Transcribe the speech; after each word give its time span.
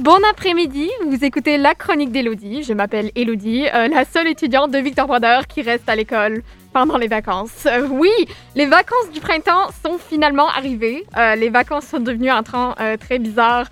Bon 0.00 0.16
après-midi, 0.30 0.88
vous 1.04 1.26
écoutez 1.26 1.58
la 1.58 1.74
chronique 1.74 2.10
d'Elodie. 2.10 2.62
Je 2.62 2.72
m'appelle 2.72 3.10
Elodie, 3.14 3.66
euh, 3.66 3.86
la 3.88 4.06
seule 4.06 4.28
étudiante 4.28 4.70
de 4.70 4.78
Victor 4.78 5.06
Brodeur 5.06 5.46
qui 5.46 5.60
reste 5.60 5.86
à 5.90 5.94
l'école 5.94 6.42
pendant 6.72 6.96
les 6.96 7.06
vacances. 7.06 7.66
Euh, 7.66 7.86
oui, 7.86 8.08
les 8.56 8.64
vacances 8.64 9.10
du 9.12 9.20
printemps 9.20 9.68
sont 9.84 9.98
finalement 9.98 10.48
arrivées. 10.48 11.04
Euh, 11.18 11.34
les 11.34 11.50
vacances 11.50 11.84
sont 11.84 12.00
devenues 12.00 12.30
un 12.30 12.42
temps 12.42 12.74
très 12.98 13.18
bizarre 13.18 13.66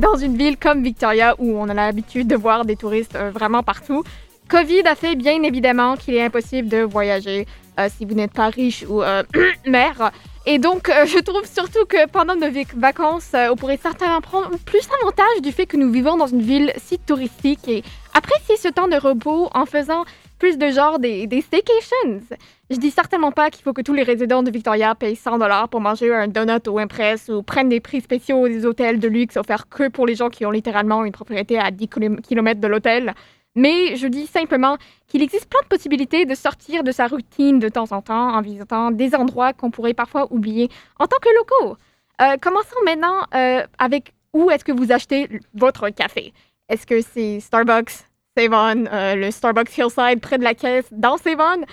dans 0.00 0.16
une 0.16 0.36
ville 0.36 0.58
comme 0.58 0.82
Victoria 0.82 1.34
où 1.38 1.58
on 1.58 1.66
a 1.70 1.72
l'habitude 1.72 2.28
de 2.28 2.36
voir 2.36 2.66
des 2.66 2.76
touristes 2.76 3.16
vraiment 3.16 3.62
partout. 3.62 4.04
Covid 4.50 4.82
a 4.82 4.94
fait 4.94 5.16
bien 5.16 5.42
évidemment 5.42 5.96
qu'il 5.96 6.14
est 6.14 6.22
impossible 6.22 6.68
de 6.68 6.82
voyager 6.82 7.46
si 7.88 8.04
vous 8.04 8.12
n'êtes 8.14 8.34
pas 8.34 8.48
riche 8.50 8.84
ou 8.86 9.02
mère. 9.66 10.12
Et 10.46 10.58
donc, 10.58 10.88
euh, 10.88 11.04
je 11.04 11.18
trouve 11.18 11.44
surtout 11.44 11.84
que 11.86 12.08
pendant 12.08 12.34
nos 12.34 12.48
vacances, 12.76 13.32
euh, 13.34 13.48
on 13.50 13.56
pourrait 13.56 13.78
certainement 13.80 14.22
prendre 14.22 14.50
plus 14.64 14.88
avantage 15.00 15.42
du 15.42 15.52
fait 15.52 15.66
que 15.66 15.76
nous 15.76 15.92
vivons 15.92 16.16
dans 16.16 16.26
une 16.26 16.40
ville 16.40 16.72
si 16.78 16.98
touristique 16.98 17.68
et 17.68 17.82
apprécier 18.14 18.56
ce 18.56 18.68
temps 18.68 18.88
de 18.88 18.96
repos 18.96 19.50
en 19.52 19.66
faisant 19.66 20.04
plus 20.38 20.56
de 20.56 20.70
genre 20.70 20.98
des, 20.98 21.26
des 21.26 21.42
staycations. 21.42 22.22
Je 22.70 22.76
dis 22.76 22.90
certainement 22.90 23.32
pas 23.32 23.50
qu'il 23.50 23.62
faut 23.62 23.74
que 23.74 23.82
tous 23.82 23.92
les 23.92 24.02
résidents 24.02 24.42
de 24.42 24.50
Victoria 24.50 24.94
payent 24.94 25.14
100 25.14 25.38
dollars 25.38 25.68
pour 25.68 25.82
manger 25.82 26.14
un 26.14 26.26
donut 26.26 26.66
au 26.68 26.78
Impress 26.78 27.28
ou 27.28 27.42
prennent 27.42 27.68
des 27.68 27.80
prix 27.80 28.00
spéciaux 28.00 28.48
des 28.48 28.64
hôtels 28.64 28.98
de 28.98 29.08
luxe 29.08 29.36
offerts 29.36 29.68
que 29.68 29.88
pour 29.88 30.06
les 30.06 30.14
gens 30.14 30.30
qui 30.30 30.46
ont 30.46 30.50
littéralement 30.50 31.04
une 31.04 31.12
propriété 31.12 31.58
à 31.58 31.70
10 31.70 31.88
km 31.88 32.60
de 32.60 32.66
l'hôtel. 32.66 33.14
Mais 33.56 33.96
je 33.96 34.06
dis 34.06 34.26
simplement 34.26 34.76
qu'il 35.08 35.22
existe 35.22 35.48
plein 35.48 35.60
de 35.62 35.66
possibilités 35.66 36.24
de 36.24 36.34
sortir 36.34 36.84
de 36.84 36.92
sa 36.92 37.08
routine 37.08 37.58
de 37.58 37.68
temps 37.68 37.90
en 37.90 38.00
temps 38.00 38.34
en 38.34 38.40
visitant 38.40 38.90
des 38.90 39.14
endroits 39.14 39.52
qu'on 39.52 39.70
pourrait 39.70 39.94
parfois 39.94 40.32
oublier 40.32 40.68
en 40.98 41.06
tant 41.06 41.18
que 41.18 41.28
locaux. 41.36 41.76
Euh, 42.22 42.36
commençons 42.40 42.76
maintenant 42.84 43.22
euh, 43.34 43.66
avec 43.78 44.12
où 44.32 44.50
est-ce 44.50 44.64
que 44.64 44.72
vous 44.72 44.92
achetez 44.92 45.28
votre 45.54 45.88
café? 45.88 46.32
Est-ce 46.68 46.86
que 46.86 47.00
c'est 47.00 47.40
Starbucks, 47.40 48.04
Savon, 48.36 48.84
euh, 48.92 49.16
le 49.16 49.30
Starbucks 49.32 49.76
Hillside 49.76 50.20
près 50.20 50.38
de 50.38 50.44
la 50.44 50.54
caisse 50.54 50.86
dans 50.92 51.16
Savon? 51.16 51.64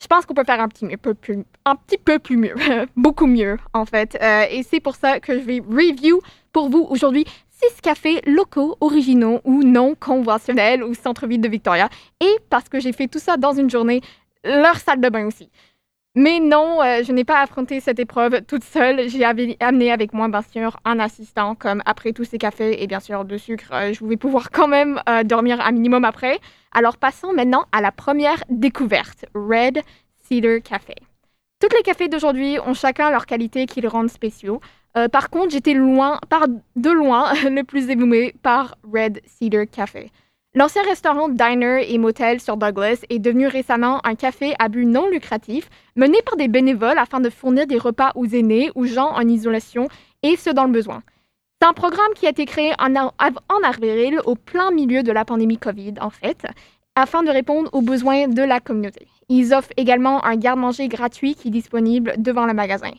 Je 0.00 0.06
pense 0.06 0.26
qu'on 0.26 0.34
peut 0.34 0.44
faire 0.44 0.60
un 0.60 0.68
petit, 0.68 0.96
peu 0.96 1.14
plus, 1.14 1.44
un 1.64 1.76
petit 1.76 1.98
peu 1.98 2.18
plus 2.18 2.36
mieux, 2.36 2.54
beaucoup 2.96 3.26
mieux 3.26 3.56
en 3.72 3.86
fait. 3.86 4.16
et 4.50 4.62
c'est 4.62 4.80
pour 4.80 4.96
ça 4.96 5.18
que 5.18 5.38
je 5.40 5.44
vais 5.44 5.60
review 5.60 6.20
pour 6.52 6.68
vous 6.68 6.86
aujourd'hui 6.90 7.24
six 7.62 7.80
cafés 7.80 8.20
locaux, 8.26 8.76
originaux 8.80 9.40
ou 9.44 9.62
non 9.62 9.94
conventionnels 9.94 10.82
au 10.82 10.94
centre-ville 10.94 11.40
de 11.40 11.48
Victoria. 11.48 11.88
Et 12.20 12.36
parce 12.50 12.68
que 12.68 12.80
j'ai 12.80 12.92
fait 12.92 13.08
tout 13.08 13.18
ça 13.18 13.36
dans 13.36 13.52
une 13.52 13.70
journée, 13.70 14.00
leur 14.44 14.76
salle 14.76 15.00
de 15.00 15.08
bain 15.08 15.26
aussi. 15.26 15.50
Mais 16.16 16.38
non, 16.38 16.80
euh, 16.80 17.02
je 17.02 17.10
n'ai 17.10 17.24
pas 17.24 17.40
affronté 17.40 17.80
cette 17.80 17.98
épreuve 17.98 18.42
toute 18.42 18.62
seule. 18.62 19.08
J'ai 19.08 19.24
amené 19.24 19.90
avec 19.90 20.12
moi, 20.12 20.28
bien 20.28 20.42
sûr, 20.42 20.78
un 20.84 21.00
assistant, 21.00 21.56
comme 21.56 21.82
après 21.86 22.12
tous 22.12 22.22
ces 22.22 22.38
cafés 22.38 22.80
et 22.82 22.86
bien 22.86 23.00
sûr 23.00 23.24
de 23.24 23.36
sucre, 23.36 23.72
euh, 23.72 23.92
je 23.92 24.04
vais 24.04 24.16
pouvoir 24.16 24.50
quand 24.52 24.68
même 24.68 25.00
euh, 25.08 25.24
dormir 25.24 25.60
un 25.60 25.72
minimum 25.72 26.04
après. 26.04 26.38
Alors 26.70 26.98
passons 26.98 27.32
maintenant 27.32 27.64
à 27.72 27.80
la 27.80 27.90
première 27.90 28.44
découverte, 28.48 29.24
Red 29.34 29.82
Cedar 30.28 30.60
Café. 30.62 30.94
Tous 31.60 31.74
les 31.76 31.82
cafés 31.82 32.08
d'aujourd'hui 32.08 32.58
ont 32.64 32.74
chacun 32.74 33.10
leur 33.10 33.26
qualité 33.26 33.66
qui 33.66 33.80
les 33.80 33.88
rendent 33.88 34.10
spéciaux. 34.10 34.60
Euh, 34.96 35.08
par 35.08 35.30
contre, 35.30 35.50
j'étais 35.50 35.74
loin, 35.74 36.20
par 36.28 36.46
de 36.48 36.90
loin, 36.90 37.32
le 37.50 37.62
plus 37.62 37.90
ébloumé 37.90 38.34
par 38.42 38.76
Red 38.92 39.20
Cedar 39.26 39.64
Café. 39.70 40.10
L'ancien 40.56 40.82
restaurant 40.82 41.28
Diner 41.28 41.92
et 41.92 41.98
Motel 41.98 42.40
sur 42.40 42.56
Douglas 42.56 43.04
est 43.10 43.18
devenu 43.18 43.48
récemment 43.48 44.00
un 44.06 44.14
café 44.14 44.54
à 44.60 44.68
but 44.68 44.86
non 44.86 45.08
lucratif, 45.08 45.68
mené 45.96 46.18
par 46.22 46.36
des 46.36 46.46
bénévoles 46.46 46.98
afin 46.98 47.18
de 47.20 47.28
fournir 47.28 47.66
des 47.66 47.76
repas 47.76 48.12
aux 48.14 48.26
aînés, 48.26 48.70
aux 48.76 48.84
gens 48.84 49.10
en 49.10 49.26
isolation 49.26 49.88
et 50.22 50.36
ceux 50.36 50.54
dans 50.54 50.64
le 50.64 50.70
besoin. 50.70 51.02
C'est 51.60 51.66
un 51.66 51.72
programme 51.72 52.12
qui 52.14 52.26
a 52.26 52.30
été 52.30 52.44
créé 52.44 52.72
en, 52.78 52.94
en 52.94 53.68
avril, 53.68 54.20
au 54.26 54.36
plein 54.36 54.70
milieu 54.70 55.02
de 55.02 55.10
la 55.10 55.24
pandémie 55.24 55.58
COVID, 55.58 55.94
en 56.00 56.10
fait, 56.10 56.46
afin 56.94 57.24
de 57.24 57.30
répondre 57.30 57.68
aux 57.72 57.82
besoins 57.82 58.28
de 58.28 58.42
la 58.42 58.60
communauté. 58.60 59.08
Ils 59.28 59.54
offrent 59.54 59.72
également 59.76 60.24
un 60.24 60.36
garde-manger 60.36 60.86
gratuit 60.86 61.34
qui 61.34 61.48
est 61.48 61.50
disponible 61.50 62.14
devant 62.18 62.46
le 62.46 62.54
magasin. 62.54 62.92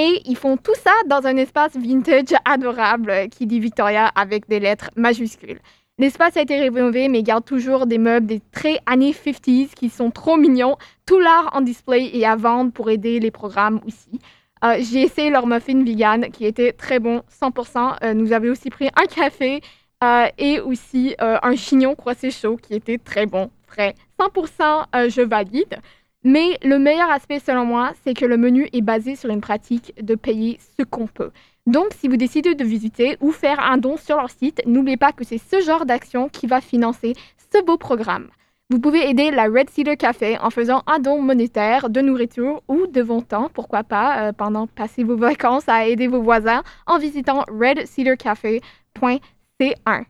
Et 0.00 0.22
ils 0.26 0.36
font 0.36 0.56
tout 0.56 0.76
ça 0.76 0.92
dans 1.06 1.26
un 1.26 1.36
espace 1.36 1.76
vintage 1.76 2.32
adorable 2.44 3.28
qui 3.30 3.46
dit 3.46 3.58
Victoria 3.58 4.06
avec 4.14 4.48
des 4.48 4.60
lettres 4.60 4.90
majuscules. 4.94 5.58
L'espace 5.98 6.36
a 6.36 6.42
été 6.42 6.56
rénové, 6.56 7.08
mais 7.08 7.24
garde 7.24 7.44
toujours 7.44 7.84
des 7.84 7.98
meubles 7.98 8.26
des 8.28 8.40
très 8.52 8.78
années 8.86 9.10
50s 9.10 9.74
qui 9.74 9.90
sont 9.90 10.12
trop 10.12 10.36
mignons. 10.36 10.76
Tout 11.04 11.18
l'art 11.18 11.50
en 11.52 11.62
display 11.62 12.10
et 12.12 12.24
à 12.24 12.36
vendre 12.36 12.70
pour 12.70 12.88
aider 12.90 13.18
les 13.18 13.32
programmes 13.32 13.80
aussi. 13.84 14.20
Euh, 14.64 14.76
j'ai 14.78 15.02
essayé 15.02 15.30
leur 15.30 15.48
muffin 15.48 15.82
vegan 15.82 16.30
qui 16.30 16.46
était 16.46 16.72
très 16.72 17.00
bon, 17.00 17.22
100%. 17.42 17.96
Euh, 18.04 18.14
nous 18.14 18.32
avons 18.32 18.50
aussi 18.50 18.70
pris 18.70 18.88
un 18.94 19.06
café 19.06 19.60
euh, 20.04 20.26
et 20.38 20.60
aussi 20.60 21.16
un 21.18 21.56
chignon 21.56 21.96
croissé 21.96 22.30
chaud 22.30 22.56
qui 22.56 22.74
était 22.74 22.98
très 22.98 23.26
bon, 23.26 23.50
frais. 23.66 23.96
100% 24.20 25.08
je 25.10 25.22
valide. 25.22 25.80
Mais 26.24 26.58
le 26.62 26.78
meilleur 26.78 27.10
aspect, 27.10 27.38
selon 27.38 27.64
moi, 27.64 27.92
c'est 28.02 28.14
que 28.14 28.26
le 28.26 28.36
menu 28.36 28.68
est 28.72 28.80
basé 28.80 29.14
sur 29.14 29.30
une 29.30 29.40
pratique 29.40 29.94
de 30.02 30.16
payer 30.16 30.58
ce 30.76 30.82
qu'on 30.82 31.06
peut. 31.06 31.30
Donc, 31.66 31.88
si 31.96 32.08
vous 32.08 32.16
décidez 32.16 32.54
de 32.54 32.64
visiter 32.64 33.16
ou 33.20 33.30
faire 33.30 33.60
un 33.60 33.78
don 33.78 33.96
sur 33.96 34.16
leur 34.16 34.30
site, 34.30 34.60
n'oubliez 34.66 34.96
pas 34.96 35.12
que 35.12 35.22
c'est 35.22 35.38
ce 35.38 35.60
genre 35.60 35.86
d'action 35.86 36.28
qui 36.28 36.46
va 36.46 36.60
financer 36.60 37.14
ce 37.52 37.64
beau 37.64 37.76
programme. 37.76 38.28
Vous 38.70 38.80
pouvez 38.80 39.08
aider 39.08 39.30
la 39.30 39.44
Red 39.44 39.70
Cedar 39.70 39.96
Café 39.96 40.38
en 40.40 40.50
faisant 40.50 40.82
un 40.86 40.98
don 40.98 41.22
monétaire 41.22 41.88
de 41.88 42.02
nourriture 42.02 42.62
ou 42.68 42.86
de 42.86 43.20
temps, 43.22 43.50
pourquoi 43.54 43.82
pas, 43.82 44.28
euh, 44.28 44.32
pendant 44.32 44.66
passer 44.66 45.04
vos 45.04 45.16
vacances 45.16 45.68
à 45.68 45.86
aider 45.86 46.06
vos 46.06 46.20
voisins 46.20 46.62
en 46.86 46.98
visitant 46.98 47.46
redcedarcafé.c1. 47.48 50.04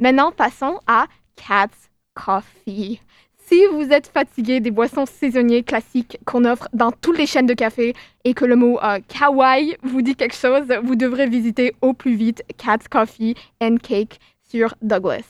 Maintenant, 0.00 0.32
passons 0.32 0.78
à 0.86 1.06
Cat's 1.36 1.90
Coffee. 2.14 3.00
Si 3.52 3.66
vous 3.70 3.92
êtes 3.92 4.06
fatigué 4.06 4.60
des 4.60 4.70
boissons 4.70 5.04
saisonnières 5.04 5.66
classiques 5.66 6.16
qu'on 6.24 6.46
offre 6.46 6.70
dans 6.72 6.90
toutes 6.90 7.18
les 7.18 7.26
chaînes 7.26 7.44
de 7.44 7.52
café 7.52 7.92
et 8.24 8.32
que 8.32 8.46
le 8.46 8.56
mot 8.56 8.78
euh, 8.82 8.98
kawaii 9.08 9.76
vous 9.82 10.00
dit 10.00 10.16
quelque 10.16 10.34
chose, 10.34 10.72
vous 10.82 10.96
devrez 10.96 11.28
visiter 11.28 11.74
au 11.82 11.92
plus 11.92 12.14
vite 12.14 12.42
Cat's 12.56 12.88
Coffee 12.88 13.34
and 13.60 13.76
Cake 13.82 14.20
sur 14.48 14.74
Douglas. 14.80 15.26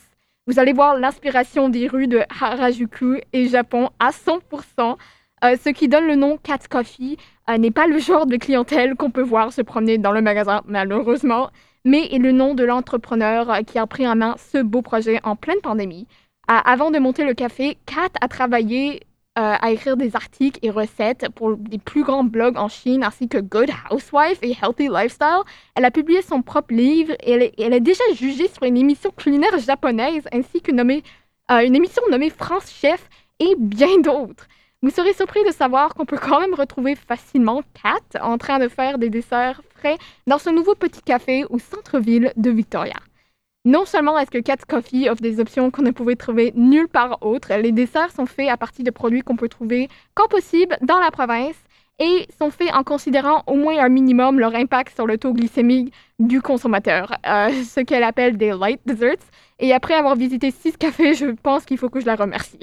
Vous 0.47 0.57
allez 0.57 0.71
voir 0.71 0.97
l'inspiration 0.97 1.67
des 1.67 1.89
rues 1.89 2.07
de 2.07 2.21
Harajuku 2.39 3.19
et 3.33 3.49
Japon 3.49 3.89
à 3.99 4.11
100%. 4.11 4.95
Euh, 5.43 5.57
ce 5.61 5.69
qui 5.71 5.89
donne 5.89 6.07
le 6.07 6.15
nom 6.15 6.37
Cat's 6.41 6.69
Coffee 6.69 7.17
euh, 7.49 7.57
n'est 7.57 7.71
pas 7.71 7.87
le 7.87 7.97
genre 7.97 8.25
de 8.25 8.37
clientèle 8.37 8.95
qu'on 8.95 9.11
peut 9.11 9.21
voir 9.21 9.51
se 9.51 9.61
promener 9.61 9.97
dans 9.97 10.13
le 10.13 10.21
magasin, 10.21 10.61
malheureusement, 10.65 11.49
mais 11.83 12.05
est 12.13 12.19
le 12.19 12.31
nom 12.31 12.53
de 12.53 12.63
l'entrepreneur 12.63 13.53
qui 13.67 13.77
a 13.77 13.85
pris 13.85 14.07
en 14.07 14.15
main 14.15 14.35
ce 14.37 14.59
beau 14.59 14.81
projet 14.81 15.19
en 15.25 15.35
pleine 15.35 15.59
pandémie 15.61 16.07
avant 16.47 16.91
de 16.91 16.99
monter 16.99 17.23
le 17.23 17.33
café, 17.33 17.77
Kat 17.85 18.09
a 18.19 18.27
travaillé 18.27 19.01
euh, 19.39 19.55
à 19.59 19.71
écrire 19.71 19.97
des 19.97 20.15
articles 20.15 20.59
et 20.61 20.69
recettes 20.69 21.27
pour 21.33 21.57
des 21.57 21.79
plus 21.79 22.03
grands 22.03 22.23
blogs 22.23 22.55
en 22.55 22.67
Chine, 22.67 23.03
ainsi 23.03 23.27
que 23.27 23.39
Good 23.39 23.71
Housewife 23.89 24.37
et 24.43 24.55
Healthy 24.61 24.89
Lifestyle. 24.89 25.41
Elle 25.73 25.85
a 25.85 25.89
publié 25.89 26.21
son 26.21 26.43
propre 26.43 26.71
livre 26.71 27.15
et 27.19 27.51
elle 27.57 27.73
est, 27.73 27.79
déjà 27.79 28.03
jugée 28.13 28.47
sur 28.47 28.61
une 28.61 28.77
émission 28.77 29.09
culinaire 29.09 29.57
japonaise, 29.57 30.27
ainsi 30.31 30.61
qu'une 30.61 30.79
euh, 30.79 31.59
émission 31.61 32.03
nommée 32.11 32.29
France 32.29 32.71
Chef 32.71 33.09
et 33.39 33.55
bien 33.57 33.97
d'autres. 34.01 34.47
Vous 34.83 34.91
serez 34.91 35.13
surpris 35.13 35.43
de 35.45 35.51
savoir 35.51 35.95
qu'on 35.95 36.05
peut 36.05 36.19
quand 36.21 36.39
même 36.39 36.53
retrouver 36.53 36.93
facilement 36.93 37.63
Kat 37.81 38.21
en 38.21 38.37
train 38.37 38.59
de 38.59 38.67
faire 38.67 38.99
des 38.99 39.09
desserts 39.09 39.63
frais 39.75 39.97
dans 40.27 40.37
ce 40.37 40.51
nouveau 40.51 40.75
petit 40.75 41.01
café 41.01 41.43
au 41.49 41.57
centre-ville 41.57 42.33
de 42.37 42.51
Victoria. 42.51 42.97
Non 43.65 43.85
seulement 43.85 44.19
est-ce 44.19 44.29
que 44.29 44.39
Cat's 44.39 44.65
Coffee 44.65 45.09
offre 45.09 45.21
des 45.21 45.39
options 45.39 45.71
qu'on 45.71 45.83
ne 45.83 45.91
pouvait 45.91 46.17
trouver 46.17 46.51
nulle 46.53 46.89
part 46.89 47.17
autre, 47.21 47.53
les 47.53 47.71
desserts 47.71 48.11
sont 48.11 48.25
faits 48.25 48.49
à 48.49 48.57
partir 48.57 48.83
de 48.83 48.91
produits 48.91 49.21
qu'on 49.21 49.37
peut 49.37 49.47
trouver 49.47 49.87
quand 50.15 50.27
possible 50.27 50.77
dans 50.81 50.99
la 50.99 51.11
province 51.11 51.55
et 51.97 52.27
sont 52.37 52.51
faits 52.51 52.73
en 52.73 52.83
considérant 52.83 53.41
au 53.47 53.55
moins 53.55 53.79
un 53.79 53.87
minimum 53.87 54.37
leur 54.37 54.53
impact 54.53 54.93
sur 54.93 55.07
le 55.07 55.17
taux 55.17 55.31
glycémique 55.31 55.93
du 56.19 56.41
consommateur, 56.41 57.13
euh, 57.25 57.51
ce 57.63 57.79
qu'elle 57.79 58.03
appelle 58.03 58.35
des 58.35 58.51
light 58.51 58.81
desserts. 58.85 59.23
Et 59.59 59.71
après 59.71 59.93
avoir 59.93 60.17
visité 60.17 60.51
six 60.51 60.75
cafés, 60.75 61.13
je 61.13 61.27
pense 61.27 61.63
qu'il 61.63 61.77
faut 61.77 61.89
que 61.89 62.01
je 62.01 62.05
la 62.05 62.15
remercie. 62.15 62.59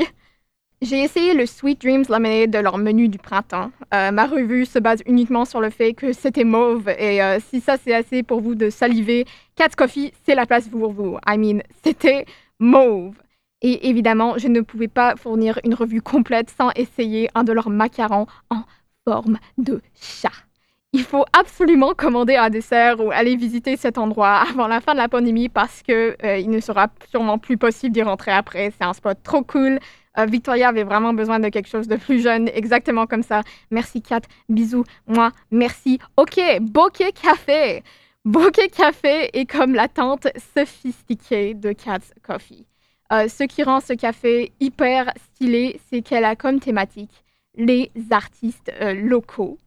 J'ai 0.83 1.03
essayé 1.03 1.35
le 1.35 1.45
Sweet 1.45 1.83
Dreams 1.83 2.05
Lemonade 2.09 2.51
de 2.51 2.59
leur 2.59 2.79
menu 2.79 3.09
du 3.09 3.19
printemps. 3.19 3.71
Euh, 3.93 4.11
ma 4.13 4.25
revue 4.25 4.65
se 4.65 4.79
base 4.79 5.03
uniquement 5.05 5.45
sur 5.45 5.61
le 5.61 5.69
fait 5.69 5.93
que 5.93 6.15
c'était 6.15 6.45
mauve 6.45 6.89
et 6.89 7.23
euh, 7.23 7.39
si 7.39 7.61
ça 7.61 7.77
c'est 7.77 7.93
assez 7.93 8.23
pour 8.23 8.41
vous 8.41 8.55
de 8.55 8.71
saliver, 8.71 9.27
Cat's 9.57 9.77
Coffee, 9.77 10.15
c'est 10.25 10.35
la 10.35 10.47
place 10.47 10.69
pour 10.69 10.91
vous. 10.91 11.19
I 11.29 11.37
mean, 11.37 11.61
c'était 11.85 12.25
mauve. 12.59 13.15
Et 13.61 13.91
évidemment, 13.91 14.39
je 14.39 14.49
ne 14.49 14.63
pouvais 14.63 14.89
pas 14.89 15.17
fournir 15.17 15.61
une 15.65 15.75
revue 15.75 16.01
complète 16.01 16.49
sans 16.49 16.71
essayer 16.75 17.29
un 17.35 17.45
de 17.45 17.53
leurs 17.53 17.69
macarons 17.69 18.27
en 18.49 18.63
forme 19.07 19.39
de 19.59 19.83
chat. 20.01 20.33
Il 20.95 21.03
faut 21.03 21.27
absolument 21.39 21.93
commander 21.95 22.37
un 22.37 22.49
dessert 22.49 23.05
ou 23.05 23.11
aller 23.11 23.37
visiter 23.37 23.77
cet 23.77 23.99
endroit 23.99 24.45
avant 24.51 24.67
la 24.67 24.81
fin 24.81 24.93
de 24.93 24.99
la 24.99 25.09
pandémie 25.09 25.51
parce 25.51 25.83
que 25.83 26.17
euh, 26.25 26.39
il 26.39 26.49
ne 26.49 26.59
sera 26.59 26.89
sûrement 27.11 27.37
plus 27.37 27.59
possible 27.59 27.93
d'y 27.93 28.03
rentrer 28.03 28.33
après. 28.33 28.73
C'est 28.79 28.85
un 28.85 28.95
spot 28.95 29.19
trop 29.23 29.43
cool. 29.43 29.79
Euh, 30.19 30.27
Victoria 30.27 30.69
avait 30.69 30.85
vraiment 30.85 31.13
besoin 31.13 31.39
de 31.39 31.49
quelque 31.49 31.69
chose 31.69 31.89
de 31.89 31.97
plus 31.97 32.21
jeune, 32.21 32.49
exactement 32.49 33.07
comme 33.07 33.23
ça. 33.23 33.43
Merci 33.71 34.03
Kat, 34.03 34.23
bisous, 34.49 34.85
moi, 35.07 35.31
merci. 35.51 35.99
Ok, 36.17 36.41
Bokeh 36.61 37.13
Café. 37.13 37.83
Bokeh 38.25 38.69
Café 38.69 39.31
est 39.33 39.47
comme 39.47 39.75
la 39.75 39.89
tente 39.89 40.27
sophistiquée 40.55 41.55
de 41.55 41.73
Cat's 41.73 42.13
Coffee. 42.23 42.67
Euh, 43.13 43.29
ce 43.29 43.45
qui 43.45 43.63
rend 43.63 43.81
ce 43.81 43.93
café 43.93 44.53
hyper 44.61 45.13
stylé, 45.17 45.81
c'est 45.89 46.03
qu'elle 46.03 46.25
a 46.25 46.37
comme 46.37 46.61
thématique 46.61 47.25
les 47.57 47.91
artistes 48.11 48.71
euh, 48.81 48.95
locaux. 48.95 49.59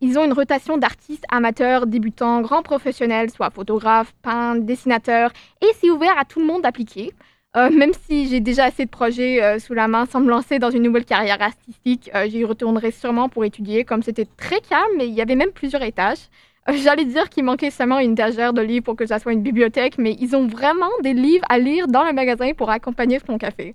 Ils 0.00 0.16
ont 0.18 0.24
une 0.24 0.32
rotation 0.32 0.78
d'artistes 0.78 1.24
amateurs, 1.30 1.88
débutants, 1.88 2.42
grands 2.42 2.62
professionnels, 2.62 3.30
soit 3.30 3.50
photographes, 3.50 4.14
peintres, 4.22 4.64
dessinateurs, 4.64 5.32
et 5.60 5.66
c'est 5.80 5.90
ouvert 5.90 6.16
à 6.16 6.24
tout 6.24 6.38
le 6.38 6.46
monde 6.46 6.62
d'appliquer. 6.62 7.12
Euh, 7.56 7.70
même 7.70 7.92
si 8.06 8.28
j'ai 8.28 8.40
déjà 8.40 8.64
assez 8.64 8.84
de 8.84 8.90
projets 8.90 9.58
sous 9.58 9.74
la 9.74 9.88
main 9.88 10.06
sans 10.06 10.20
me 10.20 10.28
lancer 10.28 10.58
dans 10.58 10.70
une 10.70 10.82
nouvelle 10.82 11.04
carrière 11.04 11.40
artistique, 11.40 12.10
j'y 12.26 12.44
retournerai 12.44 12.90
sûrement 12.90 13.28
pour 13.28 13.44
étudier, 13.44 13.84
comme 13.84 14.02
c'était 14.02 14.26
très 14.36 14.60
calme, 14.60 14.92
mais 14.96 15.08
il 15.08 15.14
y 15.14 15.22
avait 15.22 15.34
même 15.34 15.52
plusieurs 15.52 15.82
étages. 15.82 16.28
J'allais 16.70 17.06
dire 17.06 17.30
qu'il 17.30 17.44
manquait 17.44 17.70
seulement 17.70 17.98
une 17.98 18.12
étagère 18.12 18.52
de 18.52 18.60
livres 18.60 18.84
pour 18.84 18.96
que 18.96 19.06
ça 19.06 19.18
soit 19.18 19.32
une 19.32 19.42
bibliothèque, 19.42 19.96
mais 19.96 20.14
ils 20.20 20.36
ont 20.36 20.46
vraiment 20.46 20.90
des 21.02 21.14
livres 21.14 21.46
à 21.48 21.58
lire 21.58 21.88
dans 21.88 22.04
le 22.04 22.12
magasin 22.12 22.52
pour 22.52 22.68
accompagner 22.68 23.18
son 23.26 23.38
café. 23.38 23.74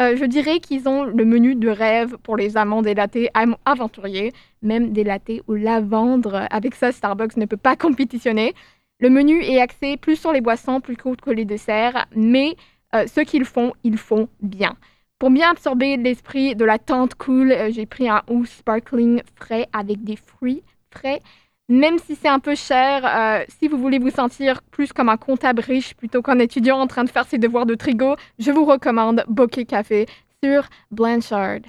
Euh, 0.00 0.14
je 0.16 0.24
dirais 0.24 0.60
qu'ils 0.60 0.88
ont 0.88 1.02
le 1.02 1.24
menu 1.24 1.56
de 1.56 1.68
rêve 1.68 2.16
pour 2.22 2.36
les 2.36 2.56
amants 2.56 2.82
des 2.82 2.94
latés 2.94 3.28
aventuriers, 3.64 4.32
même 4.62 4.92
des 4.92 5.02
latés 5.02 5.42
au 5.48 5.56
lavandre. 5.56 6.46
Avec 6.50 6.76
ça, 6.76 6.92
Starbucks 6.92 7.36
ne 7.36 7.46
peut 7.46 7.56
pas 7.56 7.74
compétitionner. 7.74 8.54
Le 9.00 9.10
menu 9.10 9.42
est 9.42 9.60
axé 9.60 9.96
plus 9.96 10.14
sur 10.14 10.32
les 10.32 10.40
boissons 10.40 10.80
plus 10.80 10.96
que 10.96 11.30
les 11.30 11.44
desserts, 11.44 12.06
mais 12.14 12.54
euh, 12.94 13.06
ce 13.06 13.20
qu'ils 13.20 13.44
font, 13.44 13.72
ils 13.84 13.98
font 13.98 14.28
bien. 14.40 14.76
Pour 15.18 15.30
bien 15.30 15.50
absorber 15.50 15.96
l'esprit 15.96 16.54
de 16.54 16.64
la 16.64 16.78
tente 16.78 17.14
cool, 17.14 17.52
euh, 17.52 17.70
j'ai 17.72 17.86
pris 17.86 18.08
un 18.08 18.22
haut 18.28 18.44
sparkling 18.44 19.22
frais 19.36 19.68
avec 19.72 20.04
des 20.04 20.16
fruits 20.16 20.62
frais 20.90 21.20
même 21.68 21.98
si 21.98 22.16
c'est 22.16 22.28
un 22.28 22.38
peu 22.38 22.54
cher, 22.54 23.04
euh, 23.04 23.44
si 23.60 23.68
vous 23.68 23.76
voulez 23.76 23.98
vous 23.98 24.10
sentir 24.10 24.62
plus 24.62 24.92
comme 24.92 25.08
un 25.08 25.16
comptable 25.16 25.60
riche 25.60 25.94
plutôt 25.94 26.22
qu'un 26.22 26.38
étudiant 26.38 26.78
en 26.78 26.86
train 26.86 27.04
de 27.04 27.10
faire 27.10 27.26
ses 27.26 27.38
devoirs 27.38 27.66
de 27.66 27.74
trigo, 27.74 28.16
je 28.38 28.50
vous 28.50 28.64
recommande 28.64 29.24
Bokeh 29.28 29.66
Café 29.66 30.06
sur 30.42 30.64
Blanchard. 30.90 31.60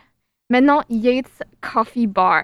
Maintenant, 0.50 0.82
Yates 0.90 1.44
Coffee 1.62 2.08
Bar. 2.08 2.44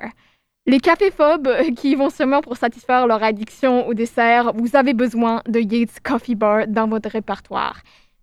Les 0.67 0.79
caféphobes 0.79 1.49
qui 1.77 1.95
vont 1.95 2.09
sûrement 2.09 2.41
pour 2.41 2.57
satisfaire 2.57 3.07
leur 3.07 3.23
addiction 3.23 3.87
au 3.87 3.93
dessert, 3.93 4.51
vous 4.53 4.75
avez 4.75 4.93
besoin 4.93 5.41
de 5.47 5.59
Yates 5.59 6.01
Coffee 6.03 6.35
Bar 6.35 6.67
dans 6.67 6.87
votre 6.87 7.09
répertoire. 7.09 7.81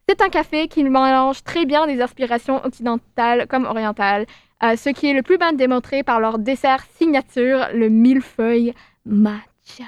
C'est 0.09 0.21
un 0.21 0.29
café 0.29 0.67
qui 0.69 0.83
mélange 0.83 1.45
très 1.45 1.65
bien 1.65 1.87
des 1.87 2.01
aspirations 2.01 2.65
occidentales 2.65 3.47
comme 3.49 3.65
orientales, 3.65 4.27
euh, 4.63 4.77
ce 4.77 4.91
qui 4.91 5.09
est 5.09 5.13
le 5.13 5.23
plus 5.23 5.39
bien 5.39 5.53
démontré 5.53 6.03
par 6.03 6.21
leur 6.21 6.39
dessert 6.39 6.85
signature, 6.99 7.69
le 7.73 7.89
millefeuille 7.89 8.75
matcha. 9.07 9.85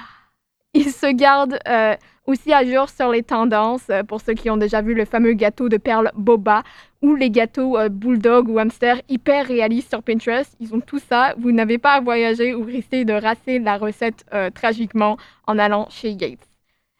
Il 0.73 0.89
se 0.89 1.11
garde 1.11 1.59
euh, 1.67 1.95
aussi 2.25 2.53
à 2.53 2.65
jour 2.65 2.89
sur 2.89 3.09
les 3.11 3.23
tendances, 3.23 3.87
euh, 3.89 4.03
pour 4.03 4.21
ceux 4.21 4.33
qui 4.33 4.49
ont 4.49 4.57
déjà 4.57 4.81
vu 4.81 4.93
le 4.93 5.05
fameux 5.05 5.33
gâteau 5.33 5.69
de 5.69 5.77
perles 5.77 6.11
boba 6.15 6.63
ou 7.01 7.15
les 7.15 7.29
gâteaux 7.29 7.77
bulldog 7.89 8.49
ou 8.49 8.57
hamster 8.57 9.01
hyper 9.09 9.45
réalistes 9.45 9.89
sur 9.89 10.01
Pinterest. 10.01 10.55
Ils 10.59 10.73
ont 10.73 10.81
tout 10.81 10.99
ça. 10.99 11.35
Vous 11.37 11.51
n'avez 11.51 11.77
pas 11.77 11.91
à 11.91 11.99
voyager 12.01 12.55
ou 12.55 12.63
risquer 12.63 13.05
de 13.05 13.13
raser 13.13 13.59
la 13.59 13.77
recette 13.77 14.25
tragiquement 14.55 15.17
en 15.45 15.59
allant 15.59 15.87
chez 15.91 16.17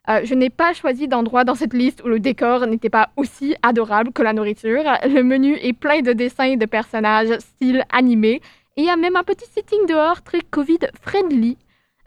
Yates. 0.08 0.26
je 0.26 0.34
n'ai 0.34 0.50
pas 0.50 0.74
choisi 0.74 1.08
d'endroit 1.08 1.44
dans 1.44 1.56
cette 1.56 1.74
liste 1.74 2.04
où 2.04 2.08
le 2.08 2.20
décor 2.20 2.68
n'était 2.68 2.90
pas 2.90 3.10
aussi 3.16 3.56
adorable 3.62 4.12
que 4.12 4.24
la 4.24 4.34
nourriture. 4.34 4.84
Le 5.04 5.22
menu 5.24 5.56
est 5.56 5.74
plein 5.74 6.02
de 6.02 6.14
dessins 6.14 6.56
de 6.56 6.66
personnages 6.66 7.38
style 7.40 7.84
animé 7.92 8.42
et 8.78 8.82
il 8.82 8.86
y 8.86 8.90
a 8.90 8.98
même 8.98 9.16
un 9.16 9.24
petit 9.24 9.50
sitting 9.50 9.86
dehors 9.88 10.22
très 10.22 10.42
Covid-friendly 10.42 11.58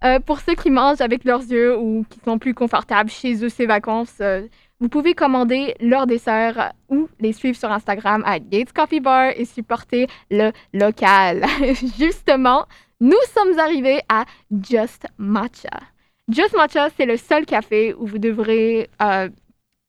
euh, 0.05 0.21
pour 0.21 0.41
ceux 0.41 0.55
qui 0.55 0.71
mangent 0.71 1.00
avec 1.00 1.25
leurs 1.25 1.43
yeux 1.43 1.77
ou 1.77 2.05
qui 2.09 2.21
sont 2.21 2.39
plus 2.39 2.55
confortables 2.55 3.11
chez 3.11 3.45
eux 3.45 3.49
ces 3.49 3.67
vacances, 3.67 4.19
euh, 4.21 4.47
vous 4.79 4.89
pouvez 4.89 5.15
commander 5.15 5.75
leur 5.81 6.06
dessert 6.06 6.73
ou 6.89 7.09
les 7.19 7.33
suivre 7.33 7.59
sur 7.59 7.73
Instagram 7.73 8.23
à 8.25 8.39
Gates 8.39 8.73
Coffee 8.73 9.00
Bar 9.00 9.33
et 9.37 9.45
supporter 9.45 10.06
le 10.31 10.53
local. 10.73 11.45
Justement, 11.99 12.67
nous 13.00 13.19
sommes 13.35 13.59
arrivés 13.59 14.00
à 14.09 14.25
Just 14.53 15.06
Matcha. 15.19 15.81
Just 16.29 16.55
Matcha, 16.55 16.89
c'est 16.95 17.07
le 17.07 17.17
seul 17.17 17.47
café 17.47 17.95
où 17.95 18.07
vous 18.07 18.19
devrez 18.19 18.91
euh, 19.01 19.31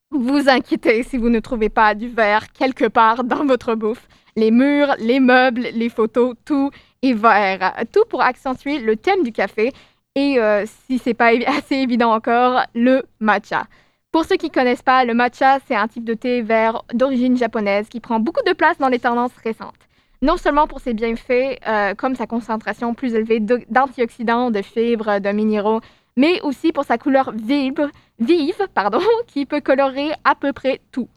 vous 0.09 0.47
inquiéter 0.47 1.03
si 1.03 1.17
vous 1.17 1.27
ne 1.27 1.41
trouvez 1.41 1.67
pas 1.67 1.95
du 1.95 2.07
verre 2.07 2.53
quelque 2.53 2.85
part 2.85 3.25
dans 3.25 3.45
votre 3.45 3.75
bouffe. 3.75 4.07
Les 4.37 4.49
murs, 4.49 4.95
les 4.99 5.19
meubles, 5.19 5.67
les 5.73 5.89
photos, 5.89 6.35
tout 6.45 6.71
est 7.01 7.11
vert. 7.11 7.73
Tout 7.91 8.05
pour 8.09 8.21
accentuer 8.21 8.79
le 8.79 8.95
thème 8.95 9.23
du 9.23 9.33
café 9.33 9.73
et 10.15 10.39
euh, 10.39 10.65
si 10.87 10.97
c'est 10.97 11.13
pas 11.13 11.31
assez 11.47 11.75
évident 11.75 12.13
encore, 12.13 12.61
le 12.73 13.03
matcha. 13.19 13.65
Pour 14.13 14.23
ceux 14.23 14.37
qui 14.37 14.47
ne 14.47 14.53
connaissent 14.53 14.81
pas, 14.81 15.03
le 15.03 15.13
matcha, 15.13 15.59
c'est 15.67 15.75
un 15.75 15.89
type 15.89 16.05
de 16.05 16.13
thé 16.13 16.41
vert 16.41 16.83
d'origine 16.93 17.35
japonaise 17.35 17.89
qui 17.89 17.99
prend 17.99 18.21
beaucoup 18.21 18.43
de 18.47 18.53
place 18.53 18.77
dans 18.77 18.87
les 18.87 18.99
tendances 18.99 19.35
récentes. 19.43 19.75
Non 20.21 20.37
seulement 20.37 20.67
pour 20.67 20.79
ses 20.79 20.93
bienfaits, 20.93 21.59
euh, 21.67 21.93
comme 21.95 22.15
sa 22.15 22.27
concentration 22.27 22.93
plus 22.93 23.13
élevée 23.13 23.39
d'antioxydants, 23.39 24.51
de 24.51 24.61
fibres, 24.61 25.19
de 25.19 25.29
minéraux, 25.29 25.81
mais 26.19 26.41
aussi 26.41 26.73
pour 26.73 26.83
sa 26.83 26.97
couleur 26.97 27.31
vive, 27.31 27.89
vive 28.19 28.67
pardon, 28.73 28.99
qui 29.27 29.45
peut 29.45 29.61
colorer 29.61 30.11
à 30.25 30.35
peu 30.35 30.51
près 30.51 30.81
tout. 30.91 31.07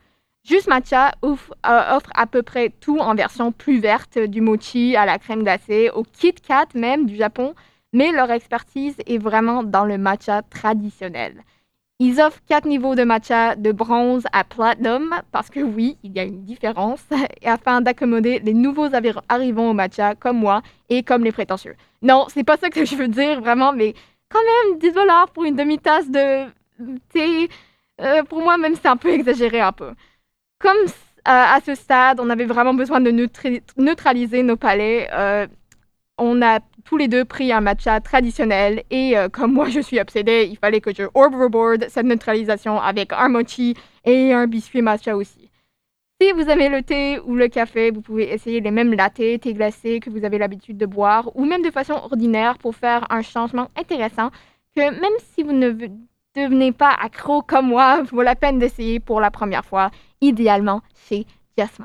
Juste 0.44 0.68
Matcha 0.68 1.10
offre, 1.22 1.52
euh, 1.66 1.96
offre, 1.96 2.10
à 2.14 2.26
peu 2.26 2.42
près 2.42 2.70
tout 2.80 2.98
en 2.98 3.16
version 3.16 3.50
plus 3.50 3.80
verte, 3.80 4.16
du 4.16 4.40
mochi 4.40 4.94
à 4.94 5.04
la 5.04 5.18
crème 5.18 5.42
glacée, 5.42 5.90
au 5.92 6.04
Kit 6.04 6.34
Kat 6.34 6.66
même 6.76 7.06
du 7.06 7.16
Japon, 7.16 7.54
mais 7.92 8.12
leur 8.12 8.30
expertise 8.30 8.94
est 9.06 9.18
vraiment 9.18 9.64
dans 9.64 9.84
le 9.84 9.98
matcha 9.98 10.42
traditionnel. 10.42 11.42
Ils 11.98 12.20
offrent 12.20 12.40
quatre 12.48 12.66
niveaux 12.66 12.94
de 12.94 13.02
matcha 13.02 13.56
de 13.56 13.72
bronze 13.72 14.24
à 14.32 14.44
platinum, 14.44 15.14
parce 15.32 15.50
que 15.50 15.60
oui, 15.60 15.96
il 16.04 16.12
y 16.12 16.20
a 16.20 16.24
une 16.24 16.44
différence, 16.44 17.04
afin 17.44 17.80
d'accommoder 17.80 18.38
les 18.38 18.54
nouveaux 18.54 18.88
arrivants 19.28 19.70
au 19.70 19.74
matcha 19.74 20.14
comme 20.14 20.38
moi 20.38 20.62
et 20.88 21.02
comme 21.02 21.24
les 21.24 21.32
prétentieux. 21.32 21.74
Non, 22.02 22.26
c'est 22.28 22.44
pas 22.44 22.56
ça 22.56 22.70
que 22.70 22.84
je 22.84 22.94
veux 22.94 23.08
dire 23.08 23.40
vraiment, 23.40 23.72
mais 23.72 23.94
quand 24.32 24.40
même 24.68 24.78
10 24.78 24.92
dollars 24.92 25.30
pour 25.30 25.44
une 25.44 25.56
demi-tasse 25.56 26.10
de 26.10 26.46
thé, 27.12 27.48
euh, 28.00 28.22
pour 28.24 28.40
moi 28.40 28.58
même 28.58 28.74
c'est 28.74 28.88
un 28.88 28.96
peu 28.96 29.10
exagéré 29.10 29.60
un 29.60 29.72
peu. 29.72 29.92
Comme 30.58 30.76
euh, 30.78 30.86
à 31.24 31.58
ce 31.64 31.74
stade, 31.74 32.20
on 32.20 32.30
avait 32.30 32.46
vraiment 32.46 32.74
besoin 32.74 33.00
de 33.00 33.10
neutraliser 33.76 34.42
nos 34.42 34.56
palais. 34.56 35.08
Euh, 35.12 35.46
on 36.18 36.42
a 36.42 36.60
tous 36.84 36.96
les 36.96 37.08
deux 37.08 37.24
pris 37.24 37.52
un 37.52 37.60
matcha 37.60 38.00
traditionnel 38.00 38.82
et 38.90 39.14
comme 39.32 39.52
moi 39.52 39.68
je 39.68 39.80
suis 39.80 40.00
obsédée, 40.00 40.48
il 40.50 40.56
fallait 40.56 40.80
que 40.80 40.94
je 40.94 41.04
overboard 41.14 41.86
cette 41.88 42.06
neutralisation 42.06 42.80
avec 42.80 43.12
un 43.12 43.28
mochi 43.28 43.74
et 44.04 44.32
un 44.32 44.46
biscuit 44.46 44.82
matcha 44.82 45.16
aussi. 45.16 45.51
Si 46.22 46.30
vous 46.30 46.48
aimez 46.48 46.68
le 46.68 46.84
thé 46.84 47.18
ou 47.18 47.34
le 47.34 47.48
café, 47.48 47.90
vous 47.90 48.00
pouvez 48.00 48.32
essayer 48.32 48.60
les 48.60 48.70
mêmes 48.70 48.94
lattés, 48.94 49.40
thé 49.40 49.54
glacé 49.54 49.98
que 49.98 50.08
vous 50.08 50.24
avez 50.24 50.38
l'habitude 50.38 50.78
de 50.78 50.86
boire 50.86 51.34
ou 51.34 51.44
même 51.44 51.62
de 51.62 51.70
façon 51.72 51.94
ordinaire 51.94 52.58
pour 52.58 52.76
faire 52.76 53.08
un 53.10 53.22
changement 53.22 53.70
intéressant 53.76 54.30
que 54.76 54.82
même 54.82 55.18
si 55.18 55.42
vous 55.42 55.50
ne 55.50 55.72
devenez 56.36 56.70
pas 56.70 56.90
accro 56.90 57.42
comme 57.42 57.70
moi, 57.70 58.02
vaut 58.12 58.22
la 58.22 58.36
peine 58.36 58.60
d'essayer 58.60 59.00
pour 59.00 59.20
la 59.20 59.32
première 59.32 59.64
fois, 59.64 59.90
idéalement 60.20 60.82
chez 61.08 61.26
Just. 61.58 61.80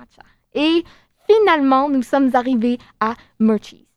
Et 0.54 0.84
finalement, 1.28 1.90
nous 1.90 2.04
sommes 2.04 2.30
arrivés 2.36 2.78
à 3.00 3.16
Murchie. 3.40 3.88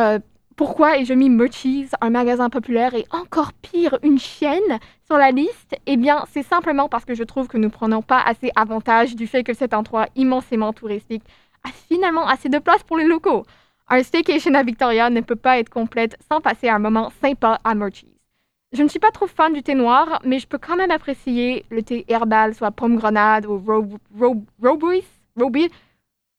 Euh, 0.00 0.18
pourquoi 0.56 0.98
ai-je 0.98 1.14
mis 1.14 1.30
Murchie's, 1.30 1.90
un 2.00 2.10
magasin 2.10 2.48
populaire, 2.48 2.94
et 2.94 3.06
encore 3.10 3.52
pire, 3.52 3.98
une 4.02 4.18
chaîne 4.18 4.78
sur 5.04 5.16
la 5.16 5.30
liste? 5.30 5.76
Eh 5.86 5.96
bien, 5.96 6.24
c'est 6.32 6.42
simplement 6.42 6.88
parce 6.88 7.04
que 7.04 7.14
je 7.14 7.24
trouve 7.24 7.48
que 7.48 7.56
nous 7.56 7.64
ne 7.64 7.72
prenons 7.72 8.02
pas 8.02 8.20
assez 8.20 8.50
avantage 8.54 9.16
du 9.16 9.26
fait 9.26 9.42
que 9.42 9.54
cet 9.54 9.74
endroit 9.74 10.06
immensément 10.14 10.72
touristique 10.72 11.24
a 11.64 11.70
finalement 11.88 12.26
assez 12.26 12.48
de 12.48 12.58
place 12.58 12.82
pour 12.82 12.96
les 12.96 13.06
locaux. 13.06 13.44
Un 13.88 14.02
staycation 14.02 14.54
à 14.54 14.62
Victoria 14.62 15.10
ne 15.10 15.20
peut 15.20 15.36
pas 15.36 15.58
être 15.58 15.70
complète 15.70 16.16
sans 16.30 16.40
passer 16.40 16.68
un 16.68 16.78
moment 16.78 17.10
sympa 17.20 17.58
à 17.64 17.74
Murchie's. 17.74 18.10
Je 18.72 18.82
ne 18.82 18.88
suis 18.88 18.98
pas 18.98 19.10
trop 19.10 19.26
fan 19.26 19.52
du 19.52 19.62
thé 19.62 19.74
noir, 19.74 20.20
mais 20.24 20.38
je 20.38 20.48
peux 20.48 20.58
quand 20.58 20.76
même 20.76 20.90
apprécier 20.90 21.64
le 21.70 21.82
thé 21.82 22.04
herbal, 22.08 22.54
soit 22.54 22.70
pomme 22.70 22.96
grenade 22.96 23.46
ou 23.46 23.62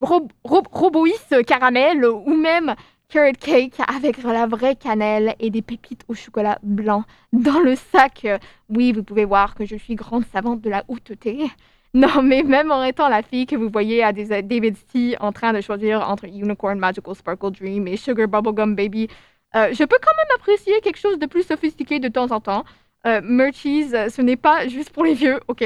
robois, 0.02 1.04
caramel, 1.48 2.06
ou 2.06 2.36
même 2.36 2.76
carrot 3.10 3.34
cake 3.40 3.80
avec 3.88 4.22
la 4.24 4.48
vraie 4.48 4.76
cannelle 4.76 5.36
et 5.40 5.50
des 5.50 5.62
pépites 5.62 6.04
au 6.08 6.14
chocolat 6.14 6.60
blanc 6.64 7.04
dans 7.34 7.60
le 7.60 7.76
sac. 7.76 8.28
Oui, 8.70 8.92
vous 8.94 9.04
pouvez 9.04 9.26
voir 9.26 9.56
que 9.56 9.66
je 9.66 9.76
suis 9.76 9.96
grande 9.96 10.26
savante 10.34 10.62
de 10.62 10.70
la 10.70 10.84
haute 10.88 11.18
thé. 11.20 11.46
Non, 11.94 12.22
mais 12.22 12.44
même 12.44 12.72
en 12.72 12.84
étant 12.84 13.08
la 13.08 13.22
fille 13.22 13.46
que 13.46 13.56
vous 13.56 13.70
voyez 13.70 14.04
à 14.04 14.12
des, 14.12 14.42
David 14.42 14.76
C 14.92 15.16
en 15.22 15.32
train 15.32 15.54
de 15.54 15.62
choisir 15.62 16.08
entre 16.10 16.26
Unicorn 16.26 16.78
Magical 16.78 17.16
Sparkle 17.16 17.52
Dream 17.52 17.88
et 17.88 17.96
Sugar 17.98 18.28
Bubblegum 18.28 18.76
Baby, 18.76 19.08
Euh, 19.56 19.70
je 19.72 19.84
peux 19.86 19.98
quand 20.02 20.12
même 20.18 20.36
apprécier 20.36 20.82
quelque 20.82 21.00
chose 21.00 21.18
de 21.18 21.26
plus 21.28 21.44
sophistiqué 21.44 22.00
de 22.00 22.10
temps 22.10 22.32
en 22.32 22.42
temps. 22.42 22.66
Euh, 23.08 23.22
Murchies, 23.24 23.90
ce 23.90 24.22
n'est 24.22 24.36
pas 24.36 24.68
juste 24.68 24.90
pour 24.90 25.06
les 25.06 25.14
vieux, 25.14 25.40
ok? 25.48 25.64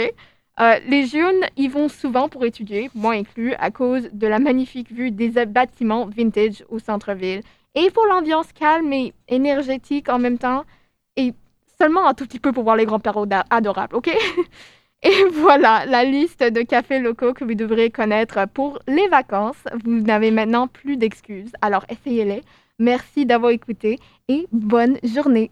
Les 0.60 1.06
jeunes 1.06 1.46
y 1.56 1.70
vont 1.70 1.88
souvent 1.88 2.28
pour 2.28 2.44
étudier, 2.44 2.90
moi 2.94 3.14
inclus, 3.14 3.54
à 3.54 3.72
cause 3.72 4.10
de 4.12 4.28
la 4.28 4.40
magnifique 4.40 4.92
vue 4.92 5.10
des 5.10 5.46
bâtiments 5.46 6.06
vintage 6.06 6.66
au 6.70 6.80
centre-ville 6.80 7.42
et 7.76 7.90
pour 7.92 8.06
l'ambiance 8.06 8.52
calme 8.54 8.92
et 8.94 9.14
énergétique 9.28 10.10
en 10.10 10.20
même 10.20 10.38
temps, 10.38 10.66
et 11.16 11.34
seulement 11.80 12.08
un 12.08 12.14
tout 12.14 12.26
petit 12.26 12.40
peu 12.40 12.52
pour 12.52 12.64
voir 12.64 12.76
les 12.76 12.86
grands-pères 12.86 13.26
adorables, 13.50 13.96
ok? 13.96 14.10
Et 15.02 15.24
voilà 15.32 15.86
la 15.86 16.04
liste 16.04 16.44
de 16.44 16.62
cafés 16.62 17.00
locaux 17.00 17.34
que 17.34 17.46
vous 17.46 17.56
devrez 17.56 17.90
connaître 17.90 18.46
pour 18.54 18.80
les 18.86 19.08
vacances. 19.08 19.64
Vous 19.86 20.02
n'avez 20.02 20.30
maintenant 20.30 20.68
plus 20.68 20.98
d'excuses, 20.98 21.54
alors 21.62 21.86
essayez-les. 21.88 22.42
Merci 22.80 23.26
d'avoir 23.26 23.52
écouté 23.52 23.98
et 24.28 24.46
bonne 24.52 24.98
journée. 25.04 25.52